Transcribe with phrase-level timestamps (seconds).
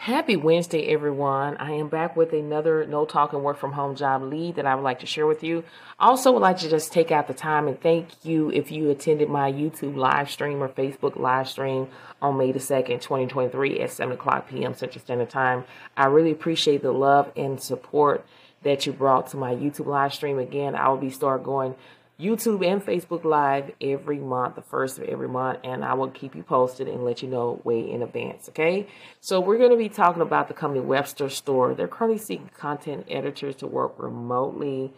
[0.00, 1.58] Happy Wednesday, everyone.
[1.58, 4.80] I am back with another no talking work from home job lead that I would
[4.80, 5.62] like to share with you.
[5.98, 9.28] Also would like to just take out the time and thank you if you attended
[9.28, 11.86] my YouTube live stream or Facebook live stream
[12.22, 14.72] on May the 2nd, 2023 at 7 o'clock p.m.
[14.72, 15.64] Central Standard Time.
[15.98, 18.24] I really appreciate the love and support
[18.62, 20.38] that you brought to my YouTube live stream.
[20.38, 21.74] Again, I will be start going
[22.20, 26.34] YouTube and Facebook Live every month, the first of every month, and I will keep
[26.34, 28.48] you posted and let you know way in advance.
[28.50, 28.86] Okay,
[29.20, 31.74] so we're going to be talking about the company Webstaurant Store.
[31.74, 34.92] They're currently seeking content editors to work remotely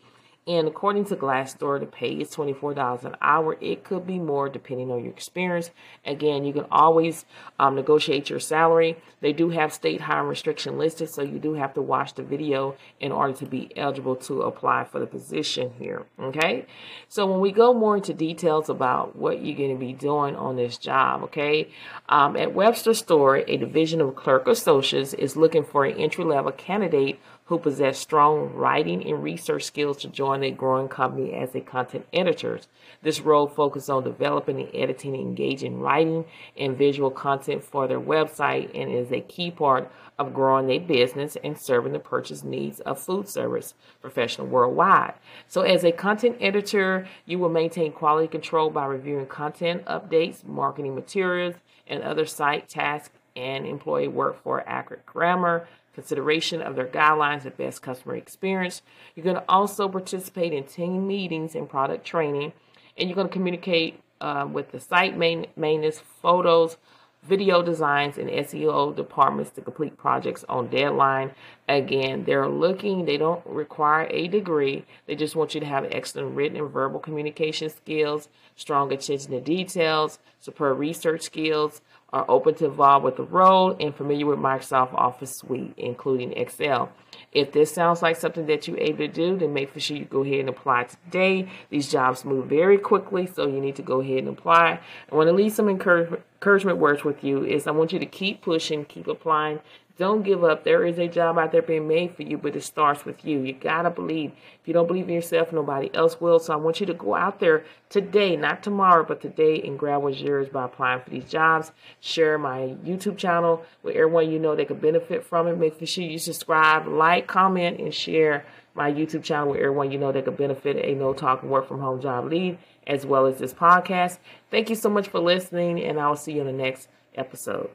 [0.47, 3.57] and according to Glassdoor, the pay is $24 an hour.
[3.61, 5.71] It could be more depending on your experience.
[6.05, 7.25] Again, you can always
[7.61, 8.97] um, negotiate your salary.
[9.21, 12.75] They do have state hiring restriction listed, so you do have to watch the video
[12.99, 16.07] in order to be eligible to apply for the position here.
[16.19, 16.67] Okay,
[17.09, 20.57] so when we go more into details about what you're going to be doing on
[20.57, 21.69] this job, okay,
[22.09, 26.51] um, at Webstaurant Store, a division of Clark Associates is looking for an entry level
[26.51, 27.21] candidate
[27.53, 32.07] who possess strong writing and research skills to join a growing company as a content
[32.13, 32.61] editor.
[33.03, 36.25] This role focuses on developing and editing engaging writing
[36.57, 41.37] and visual content for their website and is a key part of growing a business
[41.43, 45.15] and serving the purchase needs of food service professionals worldwide.
[45.49, 50.95] So as a content editor, you will maintain quality control by reviewing content updates, marketing
[50.95, 57.45] materials, and other site tasks and employee work for accurate grammar, consideration of their guidelines
[57.45, 58.83] and best customer experience.
[59.15, 62.53] You're going to also participate in team meetings and product training,
[62.97, 66.77] and you're going to communicate uh, with the site main, maintenance, photos,
[67.23, 71.31] video designs, and SEO departments to complete projects on deadline.
[71.69, 74.85] Again, they're looking, they don't require a degree.
[75.07, 79.41] They just want you to have excellent written and verbal communication skills, strong attention to
[79.41, 81.81] details, superb research skills,
[82.13, 86.93] are open to involve with the role and familiar with Microsoft Office Suite, including Excel.
[87.33, 90.05] If this sounds like something that you're able to do, then make for sure you
[90.05, 91.49] go ahead and apply today.
[91.71, 94.81] These jobs move very quickly, so you need to go ahead and apply.
[95.11, 98.43] I want to leave some encouragement words with you is I want you to keep
[98.43, 99.61] pushing, keep applying,
[99.99, 100.65] don't give up.
[100.65, 103.41] There is a job out there being made for you, but it starts with you.
[103.41, 104.33] You got to believe.
[104.61, 106.39] If you don't believe in yourself, nobody else will.
[106.39, 110.03] So I want you to go out there today, not tomorrow, but today and grab
[110.03, 111.73] what's yours by applying for these jobs.
[112.01, 115.59] Share my YouTube channel with everyone you know that could benefit from it.
[115.59, 120.13] Make sure you subscribe, like, comment, and share my YouTube channel with everyone you know
[120.13, 123.53] that could benefit a no talk work from home job lead, as well as this
[123.53, 124.19] podcast.
[124.51, 127.71] Thank you so much for listening, and I will see you in the next episode.